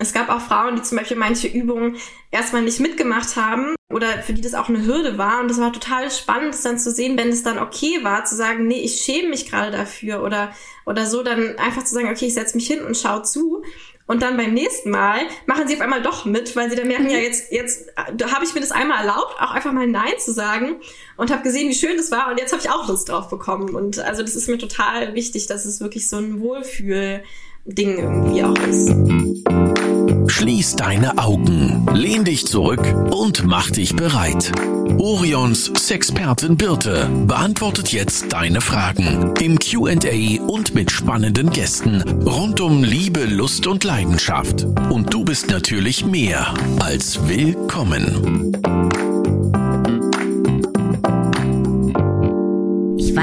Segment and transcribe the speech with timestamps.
[0.00, 1.96] Es gab auch Frauen, die zum Beispiel manche Übungen
[2.30, 5.42] erstmal nicht mitgemacht haben oder für die das auch eine Hürde war.
[5.42, 8.34] Und das war total spannend, das dann zu sehen, wenn es dann okay war, zu
[8.34, 10.52] sagen, nee, ich schäme mich gerade dafür oder,
[10.86, 13.62] oder so, dann einfach zu sagen, okay, ich setze mich hin und schau zu.
[14.06, 17.10] Und dann beim nächsten Mal machen sie auf einmal doch mit, weil sie dann merken,
[17.10, 17.22] ja, mhm.
[17.22, 20.80] jetzt, jetzt da habe ich mir das einmal erlaubt, auch einfach mal Nein zu sagen
[21.18, 23.74] und habe gesehen, wie schön das war und jetzt habe ich auch Lust drauf bekommen.
[23.74, 27.22] Und also das ist mir total wichtig, dass es wirklich so ein Wohlfühl
[27.66, 29.69] Ding irgendwie auch ist.
[30.30, 34.52] Schließ deine Augen, lehn dich zurück und mach dich bereit.
[34.96, 42.84] Orions Sexpertin Birte beantwortet jetzt deine Fragen im QA und mit spannenden Gästen rund um
[42.84, 44.64] Liebe, Lust und Leidenschaft.
[44.88, 48.50] Und du bist natürlich mehr als willkommen.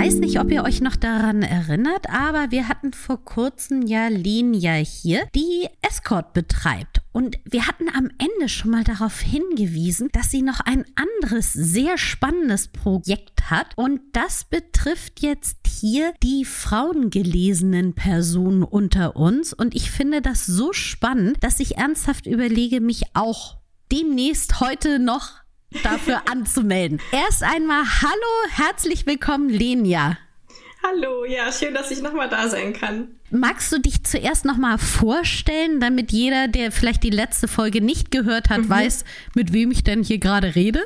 [0.08, 4.76] weiß nicht, ob ihr euch noch daran erinnert, aber wir hatten vor kurzem ja Lenia
[4.76, 7.02] hier, die Escort betreibt.
[7.17, 11.97] Und wir hatten am Ende schon mal darauf hingewiesen, dass sie noch ein anderes sehr
[11.97, 13.75] spannendes Projekt hat.
[13.75, 19.52] Und das betrifft jetzt hier die frauengelesenen Personen unter uns.
[19.52, 23.58] Und ich finde das so spannend, dass ich ernsthaft überlege, mich auch
[23.92, 25.31] demnächst heute noch
[25.81, 27.02] dafür anzumelden.
[27.11, 30.20] Erst einmal hallo, herzlich willkommen, Lenia.
[30.89, 33.09] Hallo, ja, schön, dass ich nochmal da sein kann.
[33.30, 38.49] Magst du dich zuerst nochmal vorstellen, damit jeder, der vielleicht die letzte Folge nicht gehört
[38.49, 38.69] hat, mhm.
[38.69, 39.03] weiß,
[39.35, 40.85] mit wem ich denn hier gerade rede?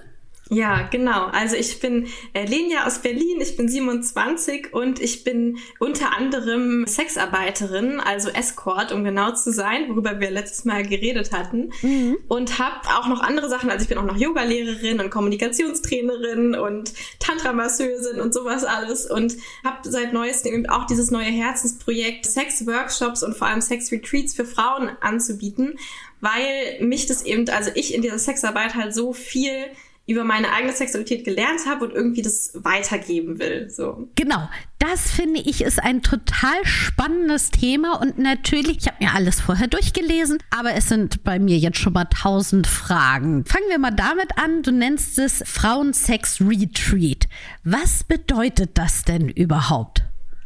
[0.54, 1.28] Ja, genau.
[1.28, 6.86] Also ich bin äh, Lenia aus Berlin, ich bin 27 und ich bin unter anderem
[6.86, 11.72] Sexarbeiterin, also Escort, um genau zu sein, worüber wir letztes Mal geredet hatten.
[11.82, 12.18] Mhm.
[12.28, 16.92] Und habe auch noch andere Sachen, also ich bin auch noch Yogalehrerin und Kommunikationstrainerin und
[17.20, 23.48] Tantra-Masseusin und sowas alles und habe seit neuestem auch dieses neue Herzensprojekt, Sex-Workshops und vor
[23.48, 25.80] allem Sex-Retreats für Frauen anzubieten,
[26.20, 29.68] weil mich das eben, also ich in dieser Sexarbeit halt so viel
[30.12, 33.70] über meine eigene Sexualität gelernt habe und irgendwie das weitergeben will.
[33.70, 34.10] So.
[34.16, 34.50] Genau,
[34.80, 39.68] das finde ich ist ein total spannendes Thema und natürlich, ich habe mir alles vorher
[39.68, 43.46] durchgelesen, aber es sind bei mir jetzt schon mal tausend Fragen.
[43.46, 44.64] Fangen wir mal damit an.
[44.64, 47.28] Du nennst es Frauensex Retreat.
[47.64, 50.04] Was bedeutet das denn überhaupt?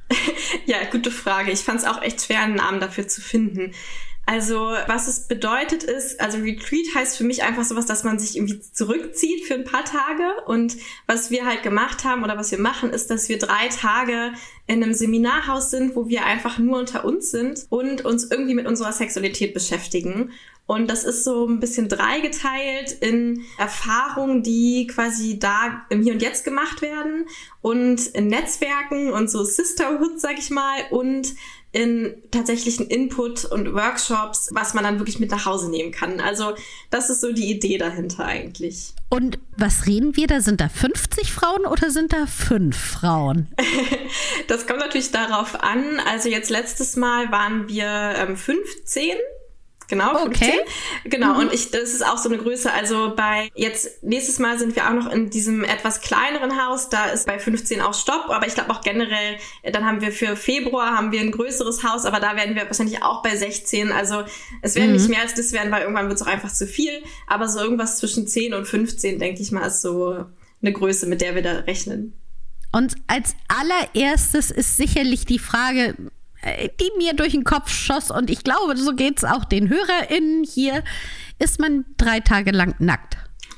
[0.66, 1.52] ja, gute Frage.
[1.52, 3.72] Ich fand es auch echt schwer, einen Namen dafür zu finden.
[4.28, 4.56] Also
[4.88, 8.60] was es bedeutet ist, also Retreat heißt für mich einfach sowas, dass man sich irgendwie
[8.60, 10.24] zurückzieht für ein paar Tage.
[10.48, 14.34] Und was wir halt gemacht haben oder was wir machen, ist, dass wir drei Tage
[14.66, 18.66] in einem Seminarhaus sind, wo wir einfach nur unter uns sind und uns irgendwie mit
[18.66, 20.32] unserer Sexualität beschäftigen.
[20.68, 26.24] Und das ist so ein bisschen dreigeteilt in Erfahrungen, die quasi da im Hier und
[26.24, 27.28] Jetzt gemacht werden
[27.62, 31.36] und in Netzwerken und so Sisterhood, sag ich mal, und
[31.76, 36.22] in tatsächlichen Input und Workshops, was man dann wirklich mit nach Hause nehmen kann.
[36.22, 36.56] Also
[36.90, 38.94] das ist so die Idee dahinter eigentlich.
[39.10, 40.40] Und was reden wir da?
[40.40, 43.50] Sind da 50 Frauen oder sind da fünf Frauen?
[44.48, 46.00] das kommt natürlich darauf an.
[46.10, 49.10] Also jetzt letztes Mal waren wir ähm, 15
[49.88, 50.50] Genau, 15.
[50.50, 50.60] Okay.
[51.06, 51.40] Genau, mhm.
[51.42, 52.72] und ich, das ist auch so eine Größe.
[52.72, 56.90] Also bei jetzt, nächstes Mal sind wir auch noch in diesem etwas kleineren Haus.
[56.90, 60.36] Da ist bei 15 auch Stopp, aber ich glaube auch generell, dann haben wir für
[60.36, 63.92] Februar haben wir ein größeres Haus, aber da werden wir wahrscheinlich auch bei 16.
[63.92, 64.24] Also
[64.62, 64.98] es werden mhm.
[64.98, 67.04] nicht mehr als das werden, weil irgendwann wird es auch einfach zu viel.
[67.28, 70.26] Aber so irgendwas zwischen 10 und 15, denke ich mal, ist so
[70.62, 72.14] eine Größe, mit der wir da rechnen.
[72.72, 75.96] Und als allererstes ist sicherlich die Frage,
[76.80, 80.44] die mir durch den Kopf schoss und ich glaube, so geht es auch den HörerInnen
[80.44, 80.84] hier,
[81.40, 83.18] ist man drei Tage lang nackt.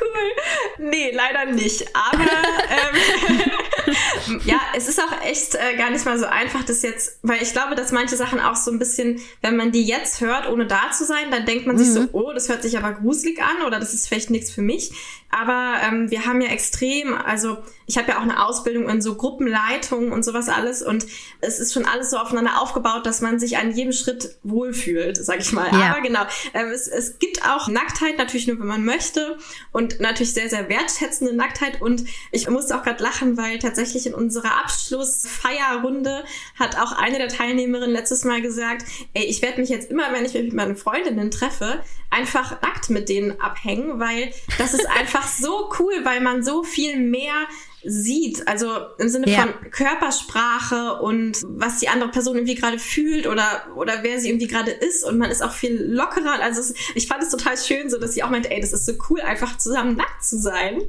[0.00, 0.88] cool.
[0.90, 1.84] Nee, leider nicht.
[1.94, 3.50] Aber ähm,
[4.44, 7.52] ja, es ist auch echt äh, gar nicht mal so einfach, das jetzt, weil ich
[7.52, 10.90] glaube, dass manche Sachen auch so ein bisschen, wenn man die jetzt hört, ohne da
[10.90, 11.80] zu sein, dann denkt man mhm.
[11.80, 12.08] sich so, mhm.
[12.12, 14.92] oh, das hört sich aber gruselig an oder das ist vielleicht nichts für mich.
[15.30, 19.16] Aber ähm, wir haben ja extrem, also ich habe ja auch eine Ausbildung in so
[19.16, 21.06] Gruppenleitung und sowas alles und
[21.40, 25.40] es ist schon alles so aufeinander aufgebaut, dass man sich an jedem Schritt wohlfühlt, sag
[25.40, 25.68] ich mal.
[25.72, 25.90] Ja.
[25.90, 26.22] Aber genau,
[26.54, 29.36] ähm, es, es gibt auch Nacktheit, natürlich nur, wenn man möchte
[29.72, 33.75] und natürlich sehr, sehr wertschätzende Nacktheit und ich musste auch gerade lachen, weil tatsächlich
[34.06, 36.24] in unserer Abschlussfeierrunde
[36.58, 38.84] hat auch eine der Teilnehmerinnen letztes Mal gesagt,
[39.14, 42.90] ey, ich werde mich jetzt immer, wenn ich mich mit meinen Freundinnen treffe, einfach nackt
[42.90, 47.46] mit denen abhängen, weil das ist einfach so cool, weil man so viel mehr
[47.86, 48.46] sieht.
[48.48, 48.68] Also
[48.98, 49.42] im Sinne ja.
[49.42, 54.48] von Körpersprache und was die andere Person irgendwie gerade fühlt oder, oder wer sie irgendwie
[54.48, 55.04] gerade ist.
[55.04, 56.42] Und man ist auch viel lockerer.
[56.42, 58.86] Also es, ich fand es total schön, so dass sie auch meinte, ey, das ist
[58.86, 60.82] so cool, einfach zusammen nackt zu sein.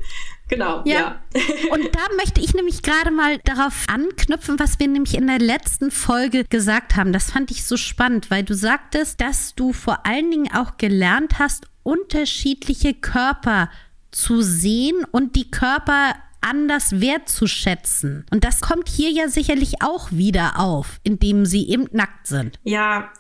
[0.49, 0.94] Genau, ja.
[0.94, 1.21] ja.
[1.71, 5.91] Und da möchte ich nämlich gerade mal darauf anknüpfen, was wir nämlich in der letzten
[5.91, 7.11] Folge gesagt haben.
[7.11, 11.39] Das fand ich so spannend, weil du sagtest, dass du vor allen Dingen auch gelernt
[11.39, 13.69] hast, unterschiedliche Körper
[14.11, 18.25] zu sehen und die Körper anders wertzuschätzen.
[18.31, 22.59] Und das kommt hier ja sicherlich auch wieder auf, indem sie eben nackt sind.
[22.63, 23.11] Ja,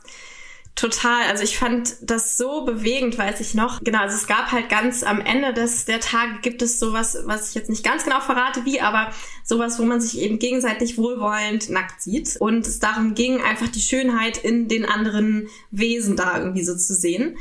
[0.77, 1.23] Total.
[1.23, 3.81] Also ich fand das so bewegend, weiß ich noch.
[3.83, 7.49] Genau, also es gab halt ganz am Ende des, der Tage gibt es sowas, was
[7.49, 9.11] ich jetzt nicht ganz genau verrate, wie, aber
[9.43, 12.37] sowas, wo man sich eben gegenseitig wohlwollend nackt sieht.
[12.39, 16.93] Und es darum ging, einfach die Schönheit in den anderen Wesen da irgendwie so zu
[16.93, 17.39] sehen.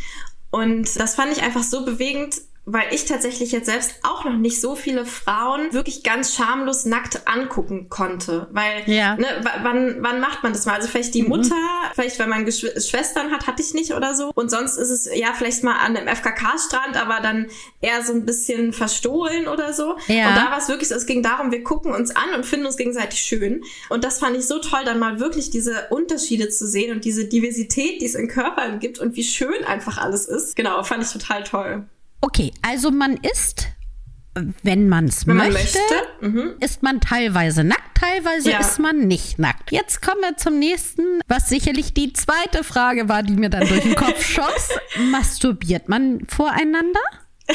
[0.51, 4.61] Und das fand ich einfach so bewegend, weil ich tatsächlich jetzt selbst auch noch nicht
[4.61, 8.49] so viele Frauen wirklich ganz schamlos nackt angucken konnte.
[8.51, 9.15] Weil, ja.
[9.17, 9.27] ne,
[9.63, 10.75] wann, wann macht man das mal?
[10.75, 11.29] Also vielleicht die mhm.
[11.29, 11.55] Mutter,
[11.95, 14.33] vielleicht wenn man Geschw Schwestern hat, hatte ich nicht oder so.
[14.35, 17.47] Und sonst ist es ja vielleicht mal an einem FKK-Strand, aber dann
[17.81, 19.97] eher so ein bisschen verstohlen oder so.
[20.09, 20.31] Ja.
[20.31, 22.67] Und da war es wirklich so, es ging darum, wir gucken uns an und finden
[22.67, 23.63] uns gegenseitig schön.
[23.91, 27.27] Und das fand ich so toll, dann mal wirklich diese Unterschiede zu sehen und diese
[27.27, 30.57] Diversität, die es in Körpern gibt und wie schön einfach alles ist.
[30.57, 31.87] Genau, fand ich total toll.
[32.27, 33.69] Okay, also man ist,
[34.65, 35.79] wenn, man's wenn man es möchte,
[36.23, 36.55] mhm.
[36.59, 38.59] ist man teilweise nackt, teilweise ja.
[38.59, 39.71] ist man nicht nackt.
[39.71, 43.83] Jetzt kommen wir zum nächsten, was sicherlich die zweite Frage war, die mir dann durch
[43.83, 44.71] den Kopf schoss.
[45.13, 46.99] Masturbiert man voreinander?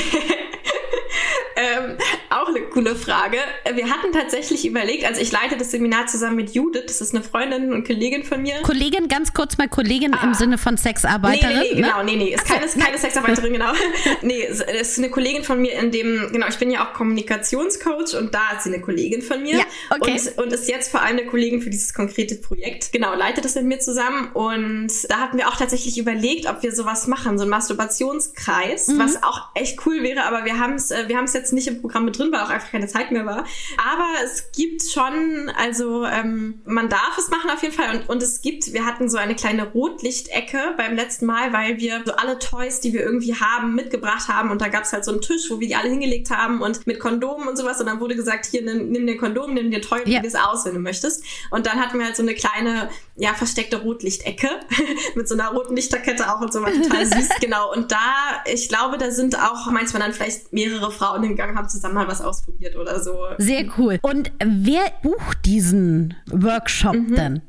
[1.56, 1.98] ähm,
[2.30, 3.38] auch eine coole Frage.
[3.74, 7.24] Wir hatten tatsächlich überlegt, also ich leite das Seminar zusammen mit Judith, das ist eine
[7.24, 8.62] Freundin und Kollegin von mir.
[8.64, 10.24] Kollegin, ganz kurz mal Kollegin ah.
[10.24, 11.58] im Sinne von Sexarbeiterin.
[11.58, 13.72] Nee, nee, nee genau, nee, nee, ist keine, keine Sexarbeiterin, genau.
[14.22, 18.34] nee, ist eine Kollegin von mir in dem, genau, ich bin ja auch Kommunikationscoach und
[18.34, 19.58] da ist sie eine Kollegin von mir.
[19.58, 20.20] Ja, okay.
[20.38, 22.92] Und, und ist jetzt vor allem eine Kollegin für dieses konkrete Projekt.
[22.92, 26.74] Genau, leitet das mit mir zusammen und da hatten wir auch tatsächlich überlegt, ob wir
[26.74, 29.00] sowas machen, so einen Masturbationskreis, mhm.
[29.00, 31.68] was auch echt cool wäre, aber wir haben es äh, wir haben es jetzt nicht
[31.68, 33.46] im Programm mit drin, weil auch einfach keine Zeit mehr war.
[33.78, 38.24] Aber es gibt schon, also ähm, man darf es machen auf jeden Fall und, und
[38.24, 42.40] es gibt, wir hatten so eine kleine Rotlichtecke beim letzten Mal, weil wir so alle
[42.40, 45.50] Toys, die wir irgendwie haben, mitgebracht haben und da gab es halt so einen Tisch,
[45.50, 48.46] wo wir die alle hingelegt haben und mit Kondomen und sowas und dann wurde gesagt,
[48.46, 50.22] hier nimm, nimm den Kondom, nimm dir Toy und ja.
[50.24, 51.24] es aus, wenn du möchtest.
[51.50, 54.50] Und dann hatten wir halt so eine kleine, ja, versteckte Rotlichtecke
[55.16, 57.72] mit so einer roten Lichterkette auch und so, war total süß, genau.
[57.74, 57.98] Und da,
[58.46, 62.22] ich glaube, da sind auch manchmal dann vielleicht mehrere Frauen hingegangen, haben zusammen mal was
[62.22, 63.26] ausprobiert oder so.
[63.38, 64.00] Sehr cool.
[64.02, 67.16] Und wer bucht diesen Workshop mhm.
[67.16, 67.42] denn?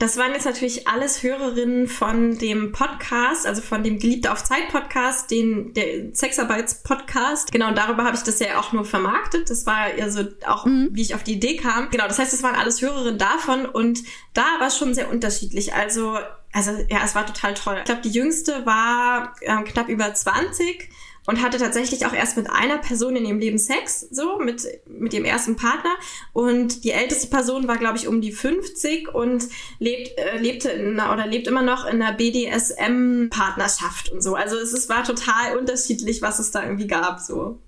[0.00, 4.70] Das waren jetzt natürlich alles Hörerinnen von dem Podcast, also von dem Geliebte auf Zeit
[4.70, 7.52] Podcast, den der Sexarbeits-Podcast.
[7.52, 9.50] Genau, und darüber habe ich das ja auch nur vermarktet.
[9.50, 10.88] Das war ja so auch, mhm.
[10.92, 11.90] wie ich auf die Idee kam.
[11.90, 14.02] Genau, das heißt, es waren alles Hörerinnen davon und
[14.32, 15.74] da war es schon sehr unterschiedlich.
[15.74, 16.18] Also,
[16.54, 17.76] also ja, es war total toll.
[17.80, 20.88] Ich glaube, die jüngste war äh, knapp über 20
[21.30, 25.14] und hatte tatsächlich auch erst mit einer Person in ihrem Leben Sex, so mit, mit
[25.14, 25.94] ihrem ersten Partner.
[26.32, 29.44] Und die älteste Person war, glaube ich, um die 50 und
[29.78, 34.34] lebt, äh, lebte in oder lebt immer noch in einer BDSM-Partnerschaft und so.
[34.34, 37.60] Also es, es war total unterschiedlich, was es da irgendwie gab, so.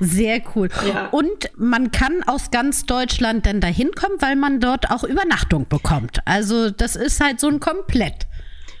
[0.00, 0.70] Sehr cool.
[0.88, 1.08] Ja.
[1.08, 6.20] Und man kann aus ganz Deutschland dann dahin kommen, weil man dort auch Übernachtung bekommt.
[6.24, 8.26] Also das ist halt so ein Komplett.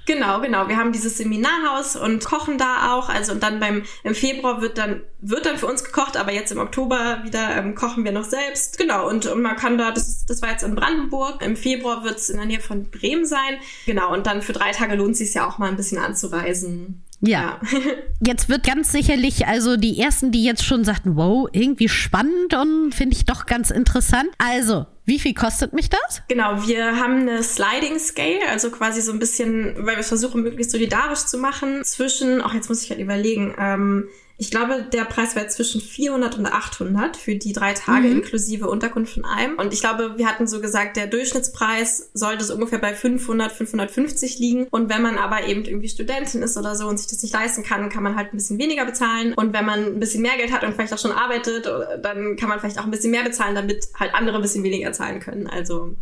[0.06, 0.68] Genau, genau.
[0.68, 3.08] Wir haben dieses Seminarhaus und kochen da auch.
[3.08, 6.52] Also und dann beim im Februar wird dann wird dann für uns gekocht, aber jetzt
[6.52, 8.76] im Oktober wieder ähm, kochen wir noch selbst.
[8.76, 9.08] Genau.
[9.08, 11.42] Und, und man kann da, das, das war jetzt in Brandenburg.
[11.42, 13.58] Im Februar wird es in der Nähe von Bremen sein.
[13.86, 14.12] Genau.
[14.12, 17.03] Und dann für drei Tage lohnt es sich ja auch mal ein bisschen anzureisen.
[17.26, 17.60] Ja.
[17.72, 17.80] ja.
[18.26, 22.94] jetzt wird ganz sicherlich, also die ersten, die jetzt schon sagten, wow, irgendwie spannend und
[22.94, 24.28] finde ich doch ganz interessant.
[24.38, 26.22] Also, wie viel kostet mich das?
[26.28, 30.72] Genau, wir haben eine Sliding Scale, also quasi so ein bisschen, weil wir versuchen, möglichst
[30.72, 34.08] solidarisch zu machen, zwischen, auch jetzt muss ich halt überlegen, ähm,
[34.44, 38.18] ich glaube, der Preis wäre zwischen 400 und 800 für die drei Tage mhm.
[38.18, 39.58] inklusive Unterkunft von einem.
[39.58, 44.38] Und ich glaube, wir hatten so gesagt, der Durchschnittspreis sollte so ungefähr bei 500, 550
[44.38, 44.66] liegen.
[44.70, 47.64] Und wenn man aber eben irgendwie Studentin ist oder so und sich das nicht leisten
[47.64, 49.32] kann, kann man halt ein bisschen weniger bezahlen.
[49.32, 51.64] Und wenn man ein bisschen mehr Geld hat und vielleicht auch schon arbeitet,
[52.02, 54.92] dann kann man vielleicht auch ein bisschen mehr bezahlen, damit halt andere ein bisschen weniger
[54.92, 55.46] zahlen können.
[55.46, 55.96] Also.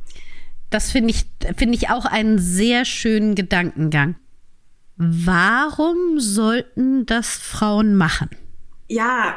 [0.68, 4.16] Das finde ich, finde ich auch einen sehr schönen Gedankengang.
[4.96, 8.30] Warum sollten das Frauen machen?
[8.88, 9.36] Ja,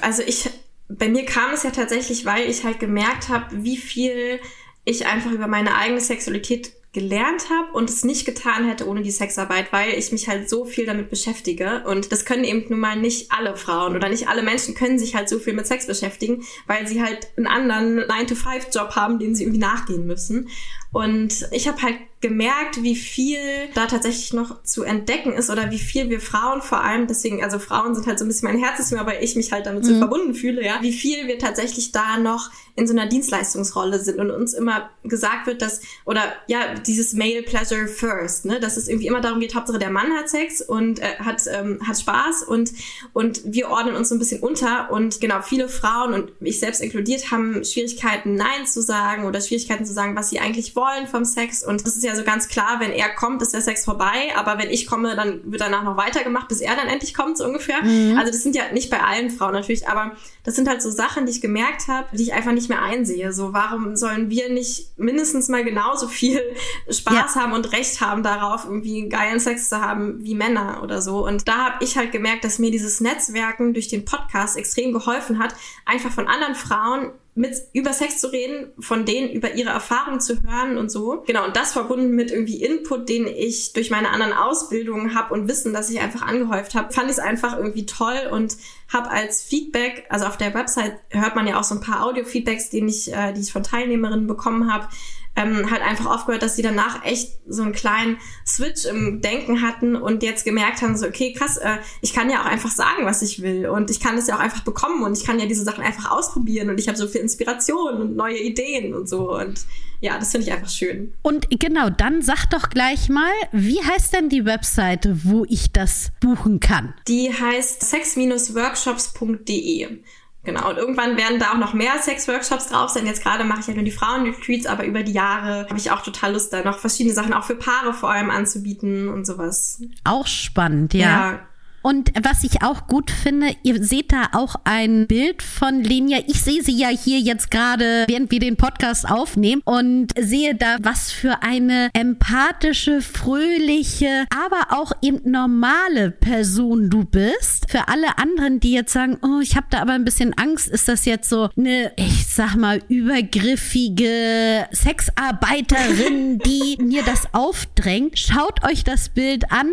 [0.00, 0.50] also ich,
[0.88, 4.40] bei mir kam es ja tatsächlich, weil ich halt gemerkt habe, wie viel
[4.84, 9.10] ich einfach über meine eigene Sexualität gelernt habe und es nicht getan hätte ohne die
[9.10, 11.82] Sexarbeit, weil ich mich halt so viel damit beschäftige.
[11.86, 15.16] Und das können eben nun mal nicht alle Frauen oder nicht alle Menschen können sich
[15.16, 19.42] halt so viel mit Sex beschäftigen, weil sie halt einen anderen 9-to-5-Job haben, den sie
[19.42, 20.48] irgendwie nachgehen müssen.
[20.92, 23.38] Und ich habe halt gemerkt, wie viel
[23.74, 27.58] da tatsächlich noch zu entdecken ist oder wie viel wir Frauen vor allem, deswegen, also
[27.58, 29.98] Frauen sind halt so ein bisschen mein Herzensthema, weil ich mich halt damit so mhm.
[29.98, 34.30] verbunden fühle, ja, wie viel wir tatsächlich da noch in so einer Dienstleistungsrolle sind und
[34.30, 39.06] uns immer gesagt wird, dass, oder ja, dieses Male Pleasure First, ne, dass es irgendwie
[39.06, 42.72] immer darum geht, Hauptsache der Mann hat Sex und äh, hat, ähm, hat Spaß und,
[43.12, 46.80] und wir ordnen uns so ein bisschen unter und genau, viele Frauen und ich selbst
[46.80, 51.24] inkludiert haben Schwierigkeiten, Nein zu sagen oder Schwierigkeiten zu sagen, was sie eigentlich wollen vom
[51.24, 54.32] Sex und das ist ja so ganz klar, wenn er kommt, ist der Sex vorbei,
[54.36, 57.44] aber wenn ich komme, dann wird danach noch weitergemacht, bis er dann endlich kommt, so
[57.44, 57.82] ungefähr.
[57.82, 58.16] Mhm.
[58.18, 60.12] Also das sind ja nicht bei allen Frauen natürlich, aber
[60.44, 63.32] das sind halt so Sachen, die ich gemerkt habe, die ich einfach nicht mehr einsehe.
[63.32, 66.40] So, warum sollen wir nicht mindestens mal genauso viel
[66.90, 67.42] Spaß ja.
[67.42, 71.26] haben und Recht haben darauf, irgendwie geilen Sex zu haben wie Männer oder so?
[71.26, 75.38] Und da habe ich halt gemerkt, dass mir dieses Netzwerken durch den Podcast extrem geholfen
[75.38, 75.54] hat,
[75.86, 80.42] einfach von anderen Frauen mit über Sex zu reden, von denen über ihre Erfahrungen zu
[80.42, 81.24] hören und so.
[81.26, 85.48] Genau, und das verbunden mit irgendwie Input, den ich durch meine anderen Ausbildungen habe und
[85.48, 88.56] Wissen, das ich einfach angehäuft habe, fand ich es einfach irgendwie toll und
[88.92, 92.70] habe als Feedback, also auf der Website hört man ja auch so ein paar Audio-Feedbacks,
[92.70, 94.88] die ich, äh, die ich von Teilnehmerinnen bekommen habe,
[95.36, 99.96] ähm, halt einfach aufgehört, dass sie danach echt so einen kleinen Switch im Denken hatten
[99.96, 103.22] und jetzt gemerkt haben, so, okay, krass, äh, ich kann ja auch einfach sagen, was
[103.22, 105.64] ich will und ich kann es ja auch einfach bekommen und ich kann ja diese
[105.64, 109.66] Sachen einfach ausprobieren und ich habe so viel Inspiration und neue Ideen und so und
[110.00, 111.14] ja, das finde ich einfach schön.
[111.22, 116.12] Und genau, dann sag doch gleich mal, wie heißt denn die Webseite, wo ich das
[116.20, 116.92] buchen kann?
[117.08, 120.00] Die heißt sex-workshops.de.
[120.44, 123.06] Genau, und irgendwann werden da auch noch mehr Sex-Workshops drauf sein.
[123.06, 126.02] Jetzt gerade mache ich ja nur die Frauen-Retreats, aber über die Jahre habe ich auch
[126.02, 129.80] total Lust, da noch verschiedene Sachen auch für Paare vor allem anzubieten und sowas.
[130.04, 131.00] Auch spannend, ja.
[131.00, 131.38] Ja,
[131.84, 136.20] und was ich auch gut finde, ihr seht da auch ein Bild von Lenia.
[136.26, 140.78] Ich sehe sie ja hier jetzt gerade, während wir den Podcast aufnehmen und sehe da,
[140.80, 147.70] was für eine empathische, fröhliche, aber auch eben normale Person du bist.
[147.70, 150.88] Für alle anderen, die jetzt sagen, oh, ich habe da aber ein bisschen Angst, ist
[150.88, 158.18] das jetzt so eine, ich sag mal, übergriffige Sexarbeiterin, die mir das aufdrängt.
[158.18, 159.70] Schaut euch das Bild an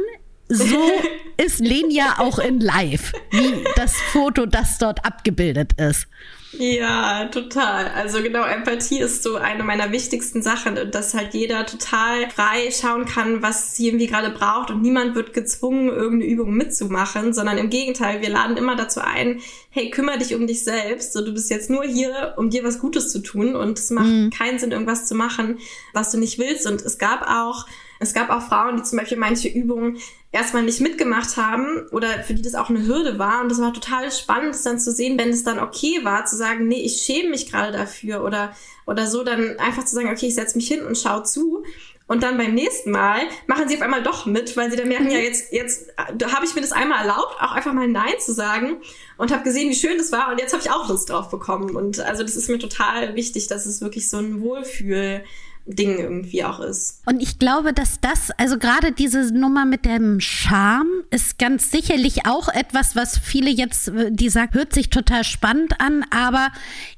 [0.51, 0.91] so
[1.38, 6.08] ist Lenia auch in live, wie das Foto, das dort abgebildet ist.
[6.53, 7.88] Ja, total.
[7.96, 12.70] Also genau, Empathie ist so eine meiner wichtigsten Sachen und dass halt jeder total frei
[12.72, 17.58] schauen kann, was sie irgendwie gerade braucht und niemand wird gezwungen, irgendeine Übung mitzumachen, sondern
[17.58, 19.39] im Gegenteil, wir laden immer dazu ein,
[19.70, 21.13] hey, kümmere dich um dich selbst.
[21.13, 24.08] So, du bist jetzt nur hier, um dir was Gutes zu tun und es macht
[24.08, 24.29] mhm.
[24.29, 25.60] keinen Sinn, irgendwas zu machen,
[25.93, 26.67] was du nicht willst.
[26.67, 27.65] Und es gab auch
[28.01, 30.00] es gab auch Frauen, die zum Beispiel manche Übungen
[30.31, 33.41] erstmal nicht mitgemacht haben oder für die das auch eine Hürde war.
[33.41, 36.36] Und das war total spannend, das dann zu sehen, wenn es dann okay war, zu
[36.36, 38.53] sagen, nee, ich schäme mich gerade dafür oder,
[38.88, 41.63] oder so, dann einfach zu sagen, okay, ich setze mich hin und schau zu.
[42.08, 45.12] Und dann beim nächsten Mal machen sie auf einmal doch mit, weil sie dann merken,
[45.12, 45.24] ja, mhm.
[45.24, 48.81] jetzt, jetzt habe ich mir das einmal erlaubt, auch einfach mal Nein zu sagen
[49.17, 51.75] und habe gesehen, wie schön das war und jetzt habe ich auch Lust drauf bekommen.
[51.75, 55.24] Und also das ist mir total wichtig, dass es wirklich so ein Wohlfühl
[55.65, 57.01] Ding irgendwie auch ist.
[57.05, 62.25] Und ich glaube, dass das, also gerade diese Nummer mit dem Charme ist ganz sicherlich
[62.25, 66.49] auch etwas, was viele jetzt, äh, die sagen, hört sich total spannend an, aber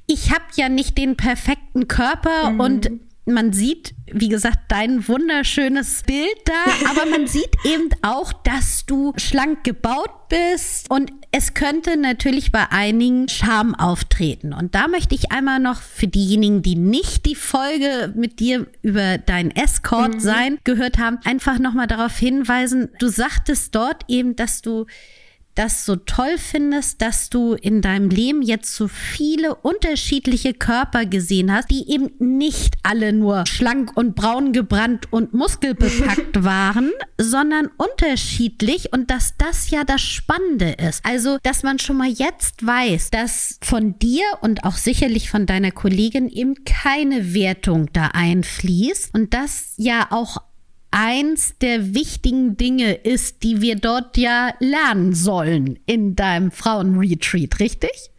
[0.06, 2.60] ich habe ja nicht den perfekten Körper mhm.
[2.60, 2.90] und
[3.26, 9.12] man sieht, wie gesagt, dein wunderschönes Bild da, aber man sieht eben auch, dass du
[9.16, 14.52] schlank gebaut bist und es könnte natürlich bei einigen Scham auftreten.
[14.52, 19.18] Und da möchte ich einmal noch für diejenigen, die nicht die Folge mit dir über
[19.18, 20.58] dein Escort sein mhm.
[20.62, 24.86] gehört haben, einfach nochmal darauf hinweisen, du sagtest dort eben, dass du
[25.54, 31.52] das so toll findest, dass du in deinem Leben jetzt so viele unterschiedliche Körper gesehen
[31.52, 38.92] hast, die eben nicht alle nur schlank und braun gebrannt und muskelbepackt waren, sondern unterschiedlich
[38.92, 41.04] und dass das ja das Spannende ist.
[41.04, 45.70] Also, dass man schon mal jetzt weiß, dass von dir und auch sicherlich von deiner
[45.70, 50.38] Kollegin eben keine Wertung da einfließt und das ja auch
[50.94, 58.10] eins der wichtigen Dinge ist, die wir dort ja lernen sollen in deinem Frauenretreat, richtig?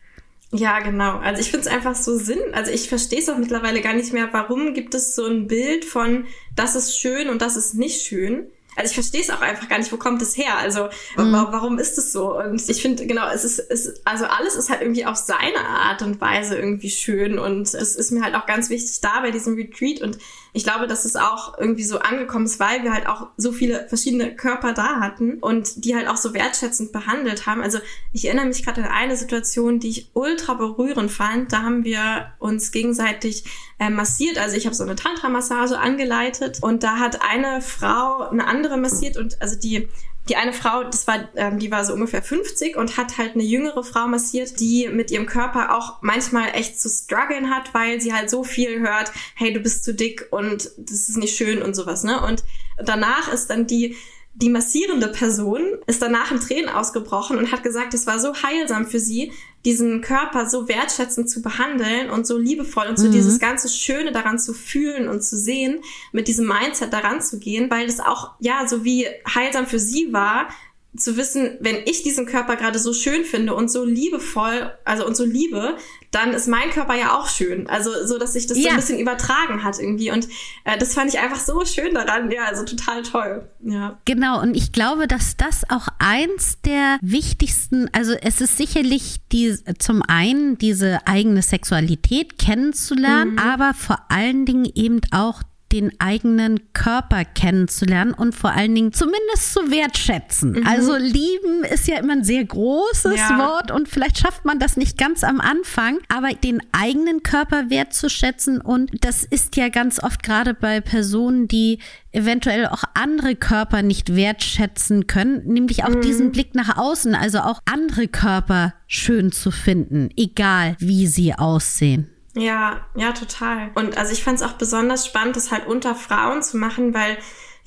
[0.51, 1.17] Ja, genau.
[1.19, 2.39] Also ich finde es einfach so Sinn.
[2.51, 5.85] Also ich verstehe es auch mittlerweile gar nicht mehr, warum gibt es so ein Bild
[5.85, 8.47] von, das ist schön und das ist nicht schön.
[8.75, 10.57] Also ich verstehe es auch einfach gar nicht, wo kommt es her?
[10.57, 11.31] Also mhm.
[11.31, 12.37] warum ist es so?
[12.37, 16.01] Und ich finde, genau, es ist, es, also alles ist halt irgendwie auf seine Art
[16.01, 17.39] und Weise irgendwie schön.
[17.39, 20.01] Und es ist mir halt auch ganz wichtig da bei diesem Retreat.
[20.01, 20.17] Und
[20.55, 23.89] ich glaube, dass es auch irgendwie so angekommen ist, weil wir halt auch so viele
[23.89, 27.61] verschiedene Körper da hatten und die halt auch so wertschätzend behandelt haben.
[27.61, 27.79] Also
[28.13, 31.51] ich erinnere mich gerade an eine Situation, die ich ultra berührend fand.
[31.51, 33.43] Da haben wir uns gegenseitig
[33.79, 34.37] äh, massiert.
[34.37, 39.17] Also ich habe so eine Tantra-Massage angeleitet und da hat eine Frau eine andere massiert
[39.17, 39.89] und also die
[40.29, 43.43] die eine Frau, das war, ähm, die war so ungefähr 50 und hat halt eine
[43.43, 48.13] jüngere Frau massiert, die mit ihrem Körper auch manchmal echt zu strugglen hat, weil sie
[48.13, 51.75] halt so viel hört, hey, du bist zu dick und das ist nicht schön und
[51.75, 52.21] sowas, ne?
[52.25, 52.43] Und
[52.77, 53.95] danach ist dann die
[54.35, 58.85] die massierende Person ist danach in Tränen ausgebrochen und hat gesagt, es war so heilsam
[58.85, 59.31] für sie,
[59.63, 63.13] diesen Körper so wertschätzend zu behandeln und so liebevoll und so mhm.
[63.13, 65.79] dieses ganze Schöne daran zu fühlen und zu sehen,
[66.11, 70.11] mit diesem Mindset daran zu gehen, weil das auch, ja, so wie heilsam für sie
[70.11, 70.49] war,
[70.97, 75.15] zu wissen, wenn ich diesen Körper gerade so schön finde und so liebevoll, also und
[75.15, 75.77] so liebe,
[76.15, 77.67] dann ist mein Körper ja auch schön.
[77.67, 78.63] Also so, dass sich das ja.
[78.63, 80.11] so ein bisschen übertragen hat irgendwie.
[80.11, 80.27] Und
[80.63, 82.31] äh, das fand ich einfach so schön daran.
[82.31, 83.49] Ja, also total toll.
[83.61, 83.99] Ja.
[84.05, 84.41] Genau.
[84.41, 90.01] Und ich glaube, dass das auch eins der wichtigsten, also es ist sicherlich die, zum
[90.03, 93.39] einen diese eigene Sexualität kennenzulernen, mhm.
[93.39, 95.41] aber vor allen Dingen eben auch
[95.71, 100.51] den eigenen Körper kennenzulernen und vor allen Dingen zumindest zu wertschätzen.
[100.51, 100.67] Mhm.
[100.67, 103.37] Also lieben ist ja immer ein sehr großes ja.
[103.39, 108.61] Wort und vielleicht schafft man das nicht ganz am Anfang, aber den eigenen Körper wertzuschätzen
[108.61, 111.79] und das ist ja ganz oft gerade bei Personen, die
[112.11, 116.01] eventuell auch andere Körper nicht wertschätzen können, nämlich auch mhm.
[116.01, 122.14] diesen Blick nach außen, also auch andere Körper schön zu finden, egal wie sie aussehen.
[122.35, 123.71] Ja, ja, total.
[123.75, 127.17] Und also ich fand es auch besonders spannend, das halt unter Frauen zu machen, weil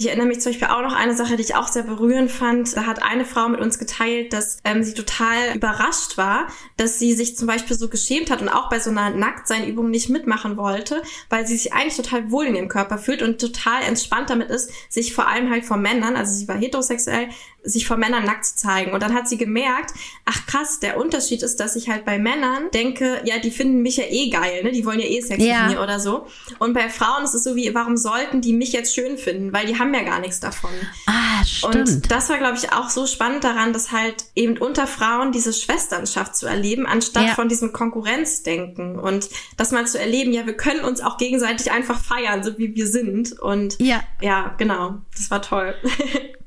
[0.01, 2.77] ich erinnere mich zum Beispiel auch noch eine Sache, die ich auch sehr berührend fand.
[2.77, 6.47] Da hat eine Frau mit uns geteilt, dass ähm, sie total überrascht war,
[6.77, 10.09] dass sie sich zum Beispiel so geschämt hat und auch bei so einer Nacktseinübung nicht
[10.09, 14.31] mitmachen wollte, weil sie sich eigentlich total wohl in ihrem Körper fühlt und total entspannt
[14.31, 17.31] damit ist, sich vor allem halt vor Männern, also sie war heterosexuell,
[17.65, 18.93] sich vor Männern nackt zu zeigen.
[18.93, 19.93] Und dann hat sie gemerkt,
[20.25, 23.97] ach krass, der Unterschied ist, dass ich halt bei Männern denke, ja, die finden mich
[23.97, 24.73] ja eh geil, ne?
[24.73, 25.67] Die wollen ja eh Sex ja.
[25.67, 26.27] mit mir oder so.
[26.59, 29.53] Und bei Frauen ist es so wie, warum sollten die mich jetzt schön finden?
[29.53, 30.71] Weil die haben ja gar nichts davon.
[31.07, 31.75] Ah, stimmt.
[31.75, 35.53] Und das war, glaube ich, auch so spannend daran, dass halt eben unter Frauen diese
[35.53, 37.35] Schwesternschaft zu erleben, anstatt ja.
[37.35, 38.99] von diesem Konkurrenzdenken.
[38.99, 42.75] Und das mal zu erleben, ja, wir können uns auch gegenseitig einfach feiern, so wie
[42.75, 43.39] wir sind.
[43.39, 44.99] Und ja, ja genau.
[45.17, 45.75] Das war toll.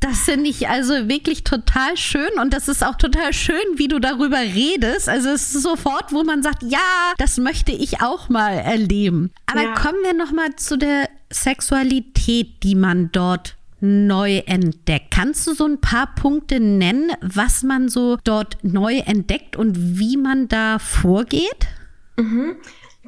[0.01, 3.99] Das finde ich also wirklich total schön und das ist auch total schön, wie du
[3.99, 5.09] darüber redest.
[5.09, 6.79] Also es ist sofort, wo man sagt, ja,
[7.17, 9.31] das möchte ich auch mal erleben.
[9.45, 9.73] Aber ja.
[9.73, 15.11] kommen wir noch mal zu der Sexualität, die man dort neu entdeckt.
[15.11, 20.17] Kannst du so ein paar Punkte nennen, was man so dort neu entdeckt und wie
[20.17, 21.67] man da vorgeht?
[22.17, 22.55] Mhm.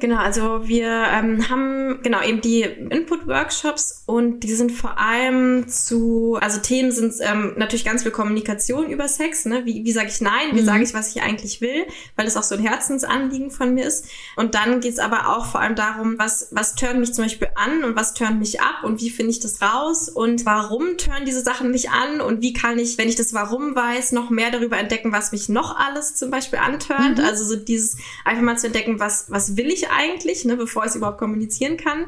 [0.00, 6.36] Genau, also wir ähm, haben genau eben die Input-Workshops und die sind vor allem zu,
[6.40, 9.64] also Themen sind ähm, natürlich ganz viel Kommunikation über Sex, ne?
[9.66, 10.66] Wie, wie sage ich nein, wie mhm.
[10.66, 14.06] sage ich, was ich eigentlich will, weil das auch so ein Herzensanliegen von mir ist.
[14.34, 17.84] Und dann geht's aber auch vor allem darum, was, was turnt mich zum Beispiel an
[17.84, 21.40] und was turnt mich ab und wie finde ich das raus und warum turnen diese
[21.40, 24.76] Sachen mich an und wie kann ich, wenn ich das Warum weiß, noch mehr darüber
[24.76, 27.18] entdecken, was mich noch alles zum Beispiel antörnt.
[27.18, 27.24] Mhm.
[27.24, 30.90] Also so dieses einfach mal zu entdecken, was, was will ich eigentlich, ne, bevor ich
[30.90, 32.06] es überhaupt kommunizieren kann.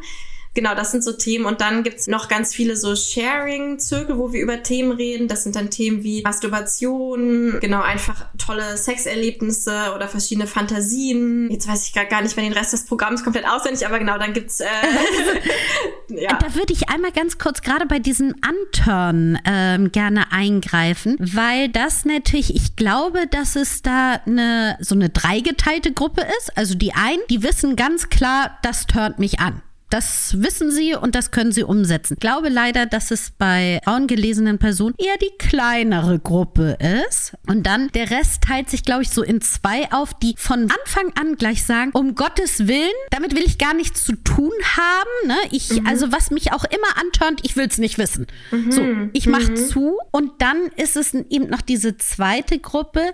[0.57, 1.45] Genau, das sind so Themen.
[1.45, 5.29] Und dann gibt's noch ganz viele so Sharing-Zirkel, wo wir über Themen reden.
[5.29, 11.51] Das sind dann Themen wie Masturbation, genau, einfach tolle Sexerlebnisse oder verschiedene Fantasien.
[11.51, 14.17] Jetzt weiß ich gerade gar nicht, wenn den Rest des Programms komplett auswendig, aber genau,
[14.17, 14.67] dann gibt's äh,
[16.09, 16.39] ja.
[16.39, 22.07] Da würde ich einmal ganz kurz gerade bei diesem Anturn ähm, gerne eingreifen, weil das
[22.07, 26.57] natürlich, ich glaube, dass es da eine so eine dreigeteilte Gruppe ist.
[26.57, 29.61] Also die einen, die wissen ganz klar, das turnt mich an.
[29.91, 32.15] Das wissen sie und das können sie umsetzen.
[32.15, 37.35] Ich glaube leider, dass es bei frauengelesenen Personen eher die kleinere Gruppe ist.
[37.47, 41.13] Und dann der Rest teilt sich, glaube ich, so in zwei auf, die von Anfang
[41.21, 45.29] an gleich sagen, um Gottes Willen, damit will ich gar nichts zu tun haben.
[45.29, 45.37] Ne?
[45.53, 45.87] Ich, mhm.
[45.87, 48.27] also was mich auch immer antörnt, ich will es nicht wissen.
[48.51, 48.73] Mhm.
[48.73, 49.57] So, ich mache mhm.
[49.57, 49.99] zu.
[50.11, 53.13] Und dann ist es eben noch diese zweite Gruppe,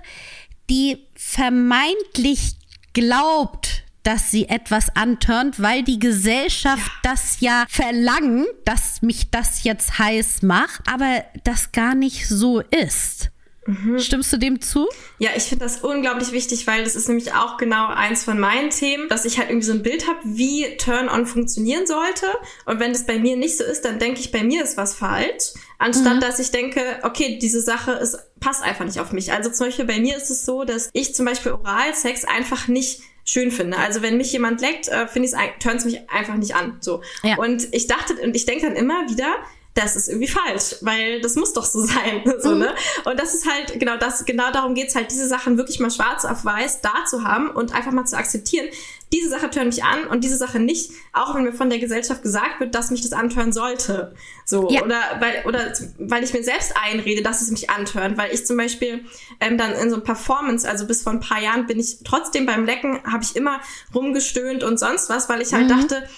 [0.70, 2.56] die vermeintlich
[2.94, 7.10] glaubt, dass sie etwas antörnt, weil die Gesellschaft ja.
[7.10, 13.32] das ja verlangt, dass mich das jetzt heiß macht, aber das gar nicht so ist.
[13.64, 14.00] Mhm.
[14.00, 14.88] Stimmst du dem zu?
[15.18, 18.70] Ja, ich finde das unglaublich wichtig, weil das ist nämlich auch genau eins von meinen
[18.70, 22.26] Themen, dass ich halt irgendwie so ein Bild habe, wie Turn-on funktionieren sollte.
[22.66, 24.94] Und wenn das bei mir nicht so ist, dann denke ich, bei mir ist was
[24.94, 25.52] falsch.
[25.78, 26.20] Anstatt mhm.
[26.20, 29.32] dass ich denke, okay, diese Sache ist, passt einfach nicht auf mich.
[29.32, 33.00] Also zum Beispiel bei mir ist es so, dass ich zum Beispiel Oralsex einfach nicht
[33.24, 33.78] schön finde.
[33.78, 36.78] Also wenn mich jemand leckt, äh, finde ich es, turns mich einfach nicht an.
[36.80, 37.02] So.
[37.22, 37.36] Ja.
[37.36, 39.36] Und ich dachte, und ich denke dann immer wieder,
[39.74, 42.22] das ist irgendwie falsch, weil das muss doch so sein.
[42.40, 42.60] so, mhm.
[42.60, 42.74] ne?
[43.04, 46.24] Und das ist halt, genau das, genau darum geht's halt, diese Sachen wirklich mal schwarz
[46.24, 48.66] auf weiß da zu haben und einfach mal zu akzeptieren,
[49.12, 52.22] diese Sache tönt mich an und diese Sache nicht, auch wenn mir von der Gesellschaft
[52.22, 54.14] gesagt wird, dass mich das antören sollte.
[54.46, 54.82] So, ja.
[54.82, 58.56] oder weil, oder weil ich mir selbst einrede, dass es mich antört, weil ich zum
[58.56, 59.04] Beispiel
[59.40, 62.46] ähm, dann in so einem Performance, also bis vor ein paar Jahren bin ich trotzdem
[62.46, 63.60] beim Lecken, habe ich immer
[63.94, 65.68] rumgestöhnt und sonst was, weil ich halt mhm.
[65.68, 66.08] dachte,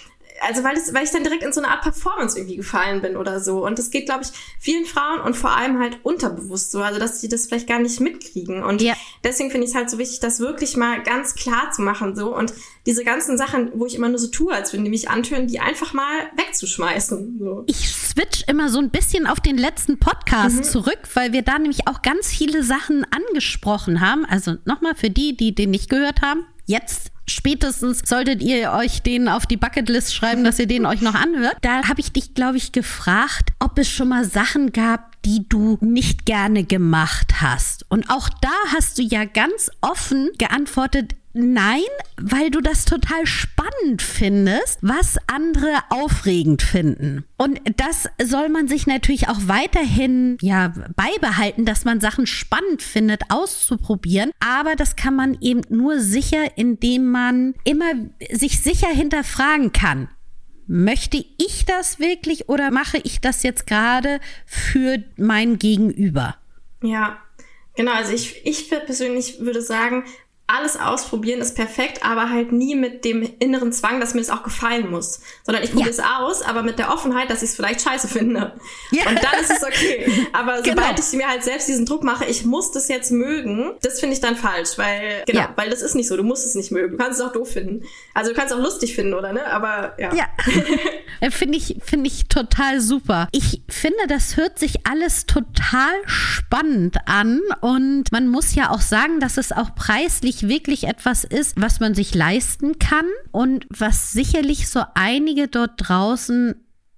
[0.47, 3.17] also weil, es, weil ich dann direkt in so eine Art Performance irgendwie gefallen bin
[3.17, 3.65] oder so.
[3.65, 7.21] Und das geht, glaube ich, vielen Frauen und vor allem halt unterbewusst so, also dass
[7.21, 8.63] sie das vielleicht gar nicht mitkriegen.
[8.63, 8.95] Und ja.
[9.23, 12.35] deswegen finde ich es halt so wichtig, das wirklich mal ganz klar zu machen so
[12.35, 12.53] und
[12.87, 15.59] diese ganzen Sachen, wo ich immer nur so tue, als würden die mich antören, die
[15.61, 17.39] einfach mal wegzuschmeißen.
[17.39, 17.65] So.
[17.67, 20.63] Ich switch immer so ein bisschen auf den letzten Podcast mhm.
[20.65, 24.25] zurück, weil wir da nämlich auch ganz viele Sachen angesprochen haben.
[24.27, 29.29] Also nochmal für die, die den nicht gehört haben, jetzt spätestens solltet ihr euch den
[29.29, 31.57] auf die Bucketlist schreiben, dass ihr den euch noch anhört.
[31.63, 35.79] Da habe ich dich, glaube ich, gefragt, ob es schon mal Sachen gab, die du
[35.81, 37.85] nicht gerne gemacht hast.
[37.91, 41.83] Und auch da hast du ja ganz offen geantwortet, Nein,
[42.17, 47.25] weil du das total spannend findest, was andere aufregend finden.
[47.37, 53.23] Und das soll man sich natürlich auch weiterhin ja beibehalten, dass man Sachen spannend findet,
[53.31, 54.31] auszuprobieren.
[54.39, 57.93] Aber das kann man eben nur sicher, indem man immer
[58.31, 60.09] sich sicher hinterfragen kann.
[60.69, 66.37] Möchte ich das wirklich oder mache ich das jetzt gerade für mein Gegenüber?
[66.81, 67.19] Ja,
[67.77, 70.05] Genau, also ich, ich persönlich würde sagen,
[70.47, 74.43] alles ausprobieren ist perfekt, aber halt nie mit dem inneren Zwang, dass mir das auch
[74.43, 75.21] gefallen muss.
[75.43, 78.53] Sondern ich probiere es aus, aber mit der Offenheit, dass ich es vielleicht scheiße finde.
[78.91, 79.09] Ja.
[79.09, 80.29] Und dann ist es okay.
[80.35, 80.83] Aber genau.
[80.83, 84.15] sobald ich mir halt selbst diesen Druck mache, ich muss das jetzt mögen, das finde
[84.15, 85.53] ich dann falsch, weil, genau, ja.
[85.57, 86.93] weil das ist nicht so, du musst es nicht mögen.
[86.93, 87.85] Du kannst es auch doof finden.
[88.13, 89.47] Also du kannst es auch lustig finden, oder ne?
[89.47, 90.13] Aber ja.
[90.15, 90.27] Ja.
[91.31, 93.29] finde ich, finde ich total super.
[93.33, 99.21] Ich finde, das hört sich alles total spannend an und man muss ja auch sagen,
[99.21, 104.13] dass es auch preislich wirklich, wirklich etwas ist, was man sich leisten kann und was
[104.13, 106.55] sicherlich so einige dort draußen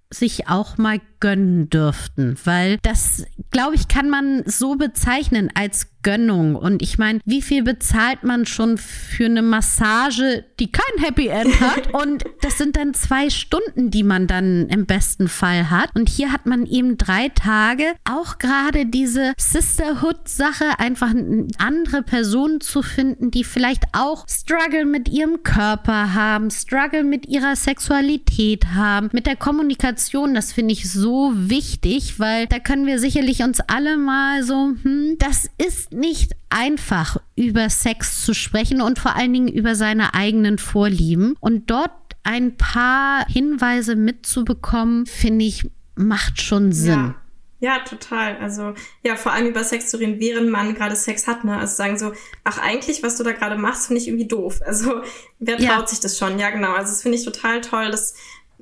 [0.09, 6.55] sich auch mal gönnen dürften, weil das, glaube ich, kann man so bezeichnen als Gönnung.
[6.55, 11.61] Und ich meine, wie viel bezahlt man schon für eine Massage, die kein Happy End
[11.61, 11.93] hat?
[12.01, 15.91] Und das sind dann zwei Stunden, die man dann im besten Fall hat.
[15.97, 17.95] Und hier hat man eben drei Tage.
[18.09, 21.13] Auch gerade diese Sisterhood-Sache, einfach
[21.59, 27.57] andere Personen zu finden, die vielleicht auch Struggle mit ihrem Körper haben, Struggle mit ihrer
[27.57, 30.35] Sexualität haben, mit der Kommunikation.
[30.35, 35.17] Das finde ich so wichtig, weil da können wir sicherlich uns alle mal so, hm,
[35.19, 40.59] das ist nicht einfach, über Sex zu sprechen und vor allen Dingen über seine eigenen
[40.59, 41.37] Vorlieben.
[41.41, 41.93] Und dort
[42.23, 47.15] ein paar Hinweise mitzubekommen, finde ich, macht schon Sinn.
[47.15, 47.15] Ja.
[47.59, 48.37] Ja, total.
[48.37, 51.57] Also ja, vor allem über Sex zu reden, während man gerade Sex hat, ne?
[51.57, 52.13] Also sagen so,
[52.45, 54.61] ach eigentlich, was du da gerade machst, finde ich irgendwie doof.
[54.67, 55.03] Also
[55.39, 55.87] wer traut ja.
[55.87, 56.39] sich das schon?
[56.39, 56.73] Ja, genau.
[56.73, 58.15] Also das finde ich total toll, dass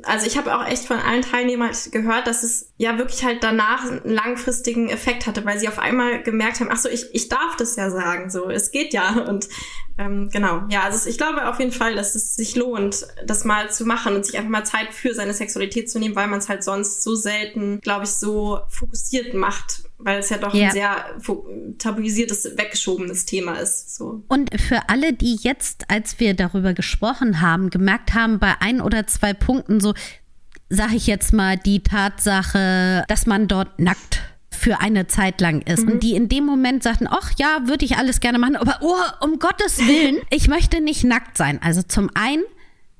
[0.02, 3.84] also ich habe auch echt von allen Teilnehmern gehört, dass es ja wirklich halt danach
[3.84, 7.56] einen langfristigen Effekt hatte, weil sie auf einmal gemerkt haben, ach so, ich, ich darf
[7.56, 9.20] das ja sagen, so, es geht ja.
[9.28, 9.48] Und
[9.96, 13.70] ähm, genau, ja, also ich glaube auf jeden Fall, dass es sich lohnt, das mal
[13.70, 16.48] zu machen und sich einfach mal Zeit für seine Sexualität zu nehmen, weil man es
[16.48, 20.66] halt sonst so selten, glaube ich, so fokussiert macht, weil es ja doch ja.
[20.66, 21.04] ein sehr
[21.78, 23.94] tabuisiertes, weggeschobenes Thema ist.
[23.94, 24.24] So.
[24.26, 29.06] Und für alle, die jetzt, als wir darüber gesprochen haben, gemerkt haben, bei ein oder
[29.06, 29.94] zwei Punkten so,
[30.68, 34.22] sage ich jetzt mal, die Tatsache, dass man dort nackt
[34.54, 35.84] für eine Zeit lang ist.
[35.84, 35.92] Mhm.
[35.92, 39.24] Und die in dem Moment sagten, ach ja, würde ich alles gerne machen, aber oh,
[39.24, 41.60] um Gottes Willen, ich möchte nicht nackt sein.
[41.62, 42.44] Also zum einen,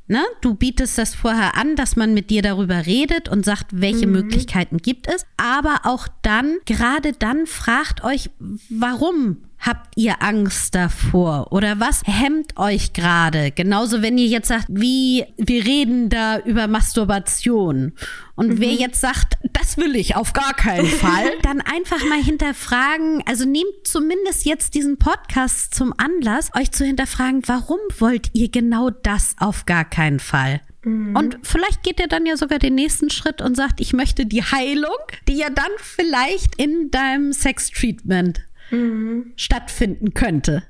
[0.06, 4.06] ne, du bietest das vorher an, dass man mit dir darüber redet und sagt, welche
[4.06, 4.12] mhm.
[4.12, 5.26] Möglichkeiten gibt es.
[5.36, 8.30] Aber auch dann, gerade dann fragt euch,
[8.70, 11.50] warum Habt ihr Angst davor?
[11.50, 13.50] Oder was hemmt euch gerade?
[13.50, 17.94] Genauso, wenn ihr jetzt sagt, wie, wir reden da über Masturbation.
[18.34, 18.60] Und mhm.
[18.60, 23.46] wer jetzt sagt, das will ich auf gar keinen Fall, dann einfach mal hinterfragen, also
[23.46, 29.34] nehmt zumindest jetzt diesen Podcast zum Anlass, euch zu hinterfragen, warum wollt ihr genau das
[29.38, 30.60] auf gar keinen Fall?
[30.82, 31.16] Mhm.
[31.16, 34.42] Und vielleicht geht ihr dann ja sogar den nächsten Schritt und sagt, ich möchte die
[34.42, 39.32] Heilung, die ja dann vielleicht in deinem Sex-Treatment mhm.
[39.36, 40.62] stattfinden könnte.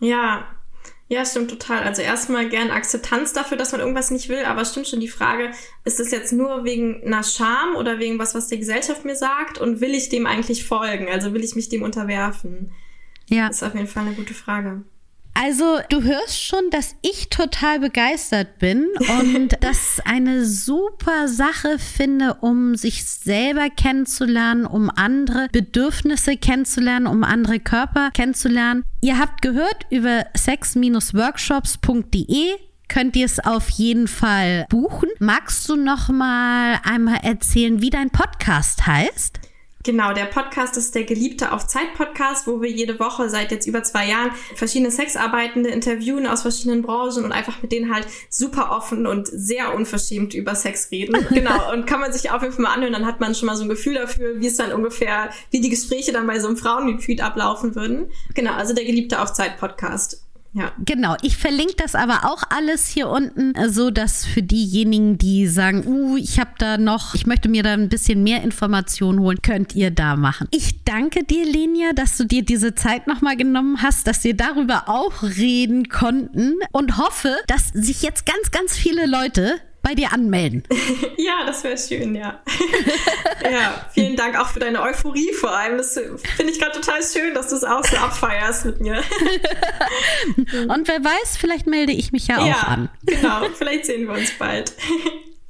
[0.00, 0.46] Ja,
[1.12, 1.82] ja, stimmt total.
[1.82, 5.50] Also erstmal gern Akzeptanz dafür, dass man irgendwas nicht will, aber stimmt schon die Frage,
[5.84, 9.58] ist das jetzt nur wegen einer Scham oder wegen was, was die Gesellschaft mir sagt
[9.58, 11.08] und will ich dem eigentlich folgen?
[11.08, 12.70] Also will ich mich dem unterwerfen?
[13.28, 13.48] Ja.
[13.48, 14.82] Das ist auf jeden Fall eine gute Frage.
[15.34, 18.86] Also du hörst schon, dass ich total begeistert bin
[19.20, 27.24] und das eine super Sache finde, um sich selber kennenzulernen, um andere Bedürfnisse kennenzulernen, um
[27.24, 28.84] andere Körper kennenzulernen.
[29.00, 32.58] Ihr habt gehört über sex-workshops.de
[32.90, 35.08] könnt ihr es auf jeden Fall buchen.
[35.20, 39.38] Magst du noch mal einmal erzählen, wie dein Podcast heißt?
[39.82, 43.66] Genau, der Podcast ist der Geliebte auf Zeit Podcast, wo wir jede Woche seit jetzt
[43.66, 48.72] über zwei Jahren verschiedene Sexarbeitende interviewen aus verschiedenen Branchen und einfach mit denen halt super
[48.72, 51.16] offen und sehr unverschämt über Sex reden.
[51.30, 53.56] genau, und kann man sich auf jeden Fall mal anhören, dann hat man schon mal
[53.56, 56.58] so ein Gefühl dafür, wie es dann ungefähr, wie die Gespräche dann bei so einem
[56.58, 58.10] Frauenretreat ablaufen würden.
[58.34, 60.22] Genau, also der Geliebte auf Zeit Podcast.
[60.52, 60.72] Ja.
[60.84, 61.16] Genau.
[61.22, 66.16] Ich verlinke das aber auch alles hier unten, so dass für diejenigen, die sagen, uh,
[66.16, 69.90] ich habe da noch, ich möchte mir da ein bisschen mehr Informationen holen, könnt ihr
[69.90, 70.48] da machen.
[70.50, 74.88] Ich danke dir, Lenia, dass du dir diese Zeit nochmal genommen hast, dass wir darüber
[74.88, 80.62] auch reden konnten und hoffe, dass sich jetzt ganz, ganz viele Leute bei dir anmelden.
[81.16, 82.40] ja, das wäre schön, ja.
[83.42, 85.78] ja, vielen Dank auch für deine Euphorie vor allem.
[85.78, 88.96] Das finde ich gerade total schön, dass du es auch so abfeierst mit mir.
[90.68, 92.88] Und wer weiß, vielleicht melde ich mich ja auch ja, an.
[93.04, 94.74] genau, vielleicht sehen wir uns bald.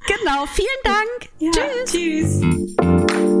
[0.07, 1.29] genau, vielen Dank.
[1.39, 1.51] Ja,
[1.85, 2.41] tschüss.
[2.41, 3.40] Tschüss.